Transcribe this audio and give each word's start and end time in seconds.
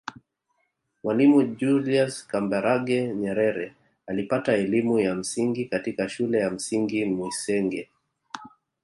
Mwalimu 1.03 1.43
Julius 1.55 2.15
Kambarage 2.29 3.07
Nyerere 3.13 3.73
alipata 4.07 4.53
elimu 4.53 4.99
ya 4.99 5.15
msingi 5.15 5.65
katika 5.65 6.09
Shule 6.09 6.39
ya 6.39 6.49
Msingi 6.49 7.05
Mwisenge 7.05 7.89